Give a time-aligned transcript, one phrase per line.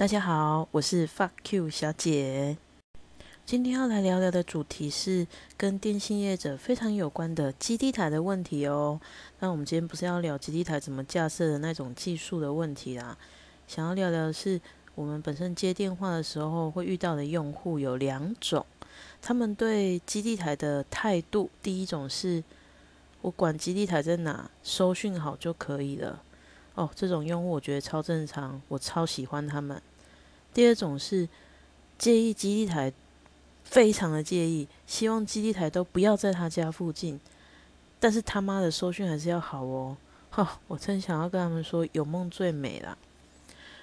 [0.00, 2.56] 大家好，我是 Fuck You 小姐。
[3.44, 5.26] 今天要来聊聊的主题是
[5.58, 8.98] 跟电信业者非常有关的基地台的问题哦。
[9.40, 13.14] 那我们今天不是要聊基地台怎么架设的那种技术的问题啦，
[13.68, 14.58] 想要聊聊的是
[14.94, 18.64] 我们本身接电话的时候会遇到的用户有两种，
[19.20, 22.42] 他们对基地台的态度，第一种是
[23.20, 26.22] 我管基地台在哪，收讯好就可以了。
[26.80, 29.80] 哦，这种用户我觉得超正常，我超喜欢他们。
[30.54, 31.28] 第二种是
[31.98, 32.90] 介意基地台，
[33.64, 37.20] 非常的介意，希望基地台都不要在他家附近，
[37.98, 39.94] 但是他妈的收讯还是要好哦。
[40.30, 42.96] 哈，我真想要跟他们说，有梦最美啦。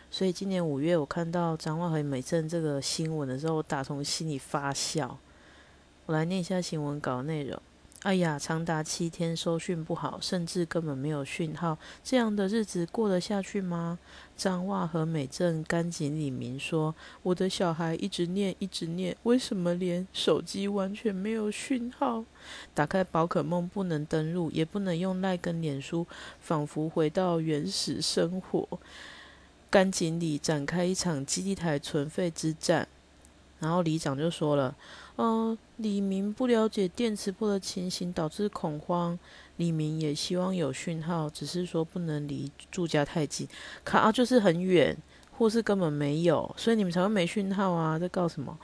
[0.10, 5.20] 所以今年五月我看到彰化和美镇这个新闻的时候，我打从心里发笑。
[6.08, 7.62] 我来念一下新闻稿内容。
[8.04, 13.98] 哎呀，长达七天收讯不好，甚至根本没有讯号，这样的日子过得下去吗？
[14.38, 16.94] 张袜和美镇干井里民说
[17.24, 22.24] ：“我的小孩一直念，一直念，为什么连手机完全没有讯号？
[22.74, 26.06] 打开宝可梦不能登录，也不能用赖跟脸书，
[26.40, 28.80] 仿佛回到原始生活。”
[29.70, 32.88] 干井里展开一场基地台存废之战，
[33.60, 34.76] 然后里长就说了。
[35.18, 39.18] 嗯，李明不了解电磁波的情形，导致恐慌。
[39.56, 43.48] 李明也希望有讯号，只是说不能离住家太近，
[43.84, 44.96] 卡就是很远，
[45.36, 47.98] 或是根本没有，所以你们才会没讯号啊！
[47.98, 48.56] 在告什么？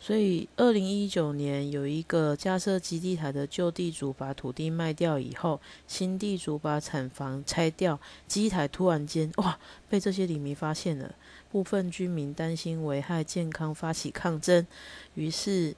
[0.00, 11.14] 所以二零一九年有一个架设基地台的旧地主把土地卖掉以后，新地主把产房拆掉，基地台突然间哇被这些李民发现了，
[11.50, 14.66] 部分居民担心危害健康，发起抗争，
[15.14, 15.74] 于是。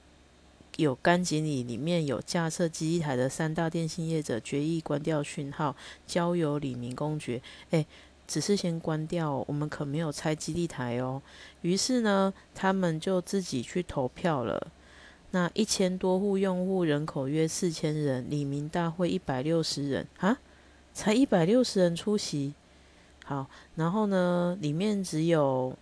[0.76, 7.42] 有干井里里面有架设基地台的三大电信业者决议关掉讯号，交由李明公决。
[7.70, 7.84] 哎，
[8.30, 11.20] 只是先关掉，我们可没有拆基地台哦。
[11.62, 14.68] 于是呢，他们就自己去投票了。
[15.32, 20.38] 那一千多户用户人口约四千人，李明大会一百六十人啊，
[20.94, 22.54] 才一百六十人出席。
[23.24, 25.76] 好，然后呢，里面只有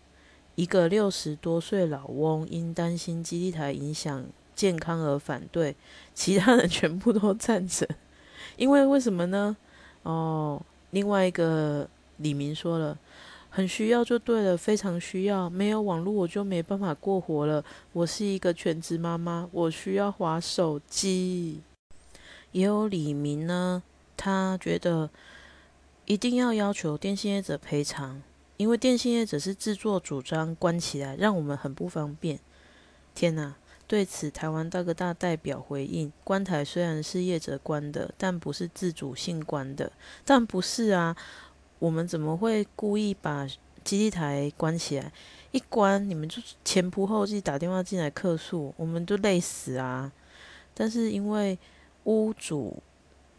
[0.54, 4.24] 一个六十多岁老翁，因担心基地台影响。
[4.58, 5.76] 健康而反对，
[6.14, 7.86] 其他人全部都 赞成，
[8.56, 9.56] 因为为什么呢？
[10.02, 10.60] 哦，
[10.90, 12.98] 另外一个李明说了，
[13.50, 17.64] 很需要就对了，非常需要，没有网络我就没办法过活了。
[17.92, 21.60] 我是一个全职妈妈，我需要滑手机。
[22.52, 23.82] 也有李明呢，
[24.16, 25.10] 他觉得
[26.06, 28.22] 一定要要求电信业者赔偿，
[28.56, 32.40] 因为电信业者是自作主张关起来，让我们很不方便。
[33.14, 33.54] 天哪！
[33.86, 39.90] 对此，台湾大哥大代表回应：关台虽然是业者关的，但不是自主性关的。
[40.26, 41.16] 但不是啊，
[41.78, 43.46] 我们怎么会故意把
[43.84, 45.12] 基地台关起来？
[45.50, 50.12] 一关，你们就前仆后继打电话进来客诉，我们就累死啊！
[50.74, 51.58] 但是因为
[52.04, 52.82] 屋主，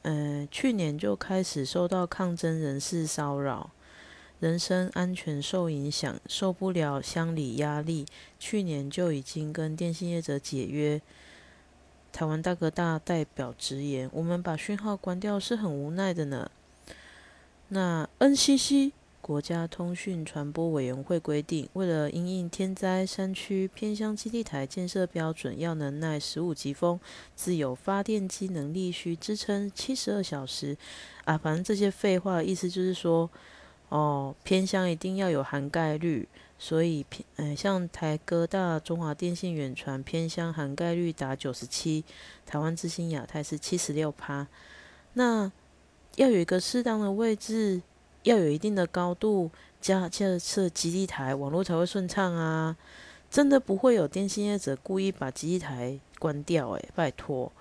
[0.02, 3.72] 呃，去年就开始受到抗争人士骚扰。
[4.40, 8.06] 人身安全受影响，受不了乡里压力，
[8.40, 11.02] 去年就已经跟电信业者解约。
[12.14, 16.50] 台湾大哥大代表直言：“我们把讯号关掉是很无奈的呢。”
[17.70, 18.92] 那 NCC
[19.22, 27.00] 国家通讯传播委员会规定，为了因应天灾山区偏乡基地台建设标准，要能耐十五级风，
[27.36, 30.78] 自有发电机能力需支撑七十二小时。
[31.26, 33.30] 啊，反正这些废话的意思就是说。
[33.90, 42.06] 哦，偏乡一定要有涵盖率，所以偏嗯，像台哥大、中华电信、远传偏乡涵盖率达九十七，
[42.46, 44.46] 台湾之星、亚太是七十六趴。
[45.14, 45.52] 那
[46.16, 47.82] 要有一个适当的位置，
[48.24, 49.50] 要有一定的高度，
[49.80, 52.76] 加加设基地台，网络才会顺畅啊！
[53.30, 57.52] 真的不会有电信业者故意把基地台关掉，诶，拜托！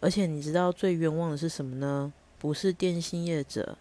[0.00, 2.12] 而且你知道最冤枉的是什么呢？
[2.38, 3.78] 不是电信业者。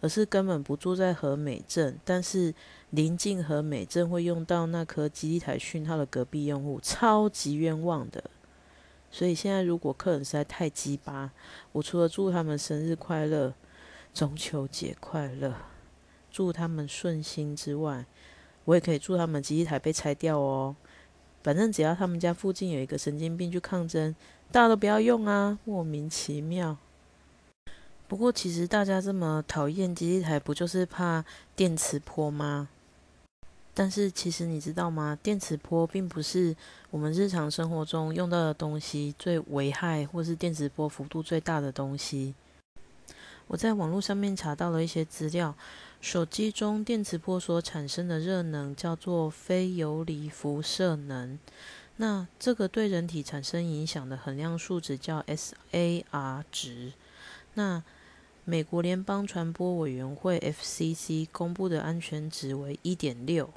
[0.00, 2.54] 而是根本不住在和美镇，但是
[2.90, 8.22] 临近和美镇会用到那颗基地台讯号的隔壁用户，超级冤枉的。
[9.10, 11.30] 所以现在如果客人实在太鸡巴，
[11.72, 13.54] 我除了祝他们生日快乐、
[14.12, 15.54] 中秋节快乐，
[16.30, 18.04] 祝他们顺心之外，
[18.64, 20.76] 我也可以祝他们基地台被拆掉哦。
[21.42, 24.14] 反正只要他们家附近有一个神经病去抗争，
[24.52, 26.76] 大家都不要用啊，莫名其妙。
[28.06, 31.24] 不过，其实大家这么讨厌基地台，不就是怕
[31.54, 32.68] 电磁波吗？
[33.78, 35.16] 但是，其实你知道吗？
[35.22, 36.56] 电磁波并不是
[36.90, 42.34] 我们日常生活中用到的东西最危害，或是电磁波幅度最大的东西。
[43.46, 45.54] 我在网络上面查到了一些资料，
[46.00, 51.38] 手机中电磁波所产生的热能叫做非游离辐射能。
[51.98, 56.94] 那这个对人体产生影响的衡量数值叫 SAR 值。
[57.54, 57.84] 那
[58.44, 63.48] 美国联邦传播委员会 FCC 公布的安全值为一点六，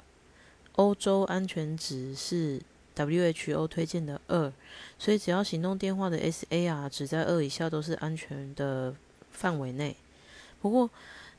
[0.76, 2.60] 欧洲安全值是
[2.96, 4.52] WHO 推荐的二，
[4.98, 8.94] 所以只要行动电话的 SAR 值在二以下都是安全的
[9.30, 9.96] 范围内。
[10.60, 10.90] 不过，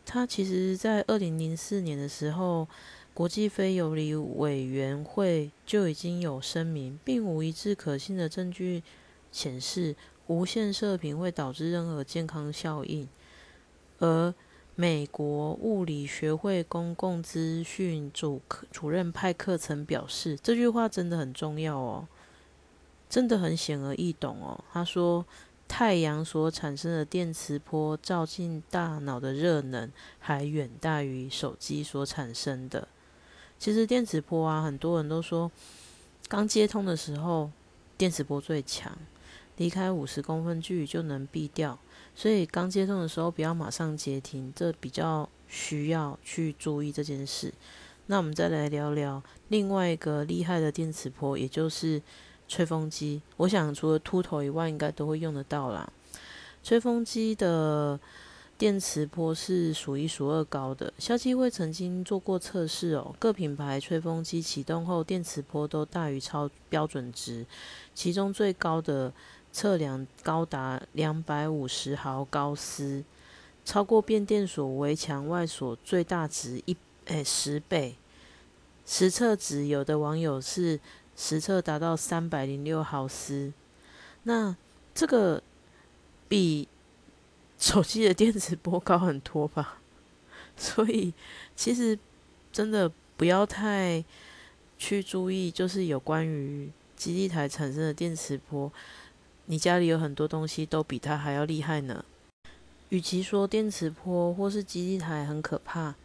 [0.05, 2.67] 它其实在二零零四年的时候，
[3.13, 8.83] 国际非游离委员会就已经有声明，并无一致可信的证据
[9.31, 9.95] 显示
[10.27, 13.07] 无线射频会导致任何健康效应。
[13.99, 14.33] 而
[14.75, 18.41] 美国物理学会公共资讯主
[18.71, 22.07] 主任派克曾表示，这句话真的很重要哦，
[23.07, 24.63] 真的很显而易懂哦。
[24.73, 25.23] 他说，
[25.67, 32.87] 太阳所产生的电磁波照进大脑的热能，还远大于手机所产生的。
[33.59, 35.51] 其实电磁波啊，很多人都说，
[36.27, 37.51] 刚接通的时候
[37.95, 38.97] 电磁波最强，
[39.57, 41.77] 离开五十公分距离就能避掉。
[42.15, 47.51] 所以刚接通的时候，不要马上接听，这比较需要去注意这件事。
[48.05, 52.01] 那我们再来聊聊另外一个厉害的电磁波，也就是
[52.47, 53.21] 吹风机。
[53.37, 55.91] 我想除了秃头以外，应该都会用得到啦。
[56.61, 57.99] 吹风机的
[58.57, 60.93] 电磁波是数一数二高的。
[60.99, 67.45] 消基会曾经做过测试哦，各品牌吹风机启动后，电磁波都大于超标准值，
[67.95, 69.11] 其中最高的。
[69.53, 73.03] 测量高达两百五十毫高斯，
[73.63, 77.95] 超过变电所围墙外所最大值一诶十倍。
[78.85, 80.79] 实测值有的网友是
[81.15, 83.53] 实测达到三百零六毫斯，
[84.23, 84.57] 那
[84.95, 85.41] 这个
[86.27, 86.67] 比
[87.59, 89.77] 手机的电磁波高很多吧？
[90.57, 91.13] 所以
[91.55, 91.97] 其实
[92.51, 94.03] 真的不要太
[94.79, 98.71] 去注意，就是有关于基地台产生的电磁波。
[99.45, 102.05] 你家里有很多东西都比它还要厉害呢。
[102.89, 105.95] 与其说电磁波或是基地台很可怕，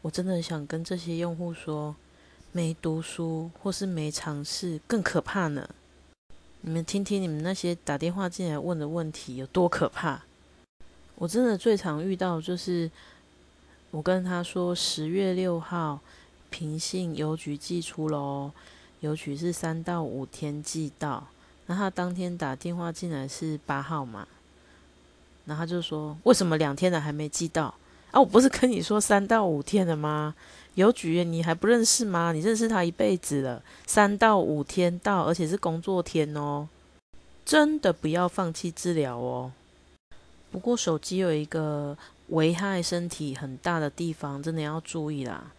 [0.00, 1.94] 我真的想跟这些用户说，
[2.50, 5.68] 没读书或是没尝试更可怕呢。
[6.62, 10.22] 你们听听你们那些打电话进来问的问题有多可怕？
[11.16, 12.90] 我真的最常遇到就是，
[13.90, 16.00] 我跟他说十月六号
[16.50, 18.50] 平信邮局寄出喽，
[19.00, 21.28] 邮局是三到五天寄到。
[21.66, 24.26] 那他当天打电话进来是八号嘛？
[25.44, 27.74] 然后他就说：“为什么两天了还没寄到？
[28.12, 30.34] 啊，我不是跟你说三到五天了吗？
[30.74, 32.32] 邮局你还不认识吗？
[32.32, 36.68] 你认识他一辈子了，三到五天到，而且是工作天哦。
[37.44, 39.52] 真的不要放弃治疗哦。
[40.50, 41.96] 不过手机有一个
[42.28, 45.50] 危害身体很大的地方，真的要注意啦。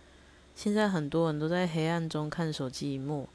[0.56, 3.28] 现在很多人都在黑暗中看手机荧幕，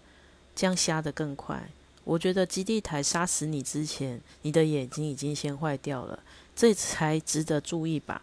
[0.54, 1.68] 这样瞎的更快。”
[2.08, 6.18] 我觉得基地台杀死你之前，你的眼睛已经先坏掉了，
[6.56, 8.22] 这才值得注意吧。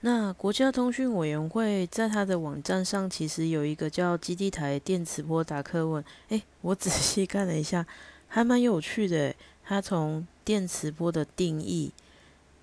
[0.00, 6.02] 那国家通讯委员会在他的网站上，其实有一个叫基地台电磁波答客问。
[6.28, 7.86] 诶，我仔细看了一下，
[8.26, 9.34] 还蛮有趣的。
[9.62, 11.92] 他从电磁波的定义、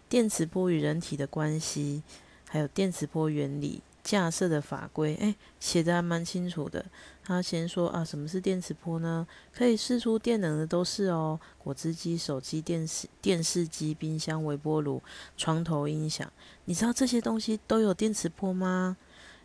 [0.09, 2.01] 电磁波与人体的关系，
[2.49, 3.81] 还有电磁波原理。
[4.03, 6.85] 架设的法规，哎，写的还蛮清楚的。
[7.23, 9.25] 他先说啊，什么是电磁波呢？
[9.53, 15.01] 可以释出电能的都是哦，果汁机、手机、电视、电视机、冰箱、微波炉、
[15.37, 16.29] 床头音响。
[16.65, 18.97] 你知道这些东西都有电磁波吗？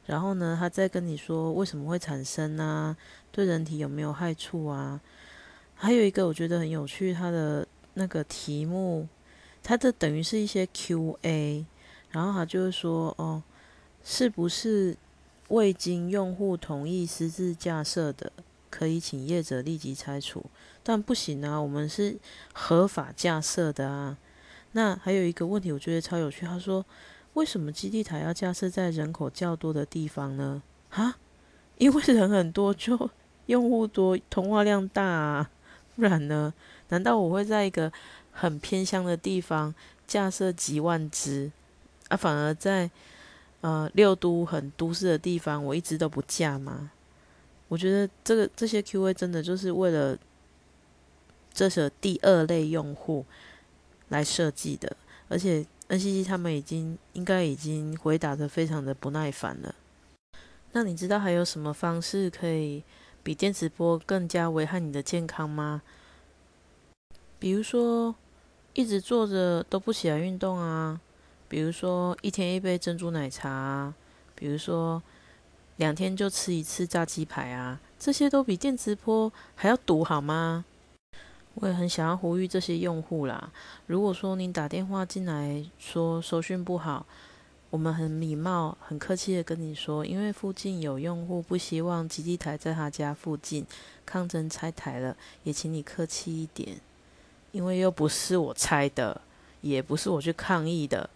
[0.07, 2.97] 然后呢，他再跟你说为什么会产生啊？
[3.31, 5.01] 对人体有没有害处啊？
[5.77, 9.07] 还有一个我觉得很有趣，他的那个题目，
[9.63, 11.65] 他的等于是一些 Q&A，
[12.11, 13.41] 然后他就是说哦。
[14.11, 14.97] 是不是
[15.49, 18.33] 未经用户同意私自架设的，
[18.71, 20.47] 可以请业者立即拆除？
[20.83, 22.17] 但不行啊，我们是
[22.55, 24.17] 合法架设的啊。
[24.73, 26.47] 那还有一个问题，我觉得超有趣。
[26.47, 26.83] 他说，
[27.35, 30.63] 为什么基地台要架设在人口较多的地方呢？
[30.89, 31.19] 啊？
[31.77, 33.11] 因为人很多，就
[33.45, 35.51] 用户多，通话量大啊。
[35.95, 36.55] 不然呢？
[36.89, 37.93] 难道我会在一个
[38.33, 39.75] 很偏乡的地方
[40.07, 41.53] 架设几万只
[42.09, 42.17] 啊？
[42.17, 42.91] 反而在
[43.61, 46.93] 呃，六都很都市的地方，我一直都不嫁吗？
[47.67, 50.17] 我觉得这个这些 Q A 真的就是为了
[51.53, 53.27] 这些第二类用户
[54.09, 54.97] 来设计的，
[55.29, 59.75] 而且 N C C 他们已经应该已经回答的非常的不耐烦了。
[60.73, 62.85] 那你知道还有什么方式可以
[63.23, 65.83] 比电磁波更加危害你的健康吗？
[67.39, 68.15] 比如说
[68.75, 71.01] 一直坐着都不起来运动啊。
[71.49, 73.95] 比如说一天一杯珍珠奶茶，啊
[74.35, 75.03] 比如说
[75.77, 80.65] 两天就吃一次炸鸡排啊，这些都比电磁波还要毒，好吗？
[81.55, 83.51] 我也很想要呼吁这些用户啦。
[83.87, 87.05] 如果说您打电话进来说收讯不好，
[87.71, 93.67] 我们很礼貌、很客气的跟你说，因为附近有用户不希望基地台在他家附近
[94.07, 96.81] 抗争拆台了，也请你客气一点，
[97.51, 99.21] 因为又不是我拆的，
[99.61, 101.11] 也不是我去抗议的。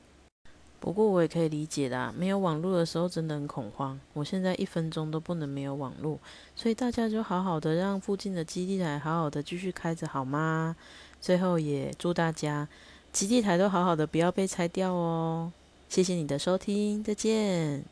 [0.82, 3.96] 不过我也可以理解啦，没有网络的时候真的很恐慌。
[4.14, 6.18] 我现在一分钟都不能没有网络，
[6.56, 10.74] 所以大家就好好的让附近的基地台好好的继续开着好吗？
[11.20, 12.66] 最后也祝大家
[13.12, 15.52] 基地台都好好的，不要被拆掉哦。
[15.88, 17.91] 谢谢你的收听，再见。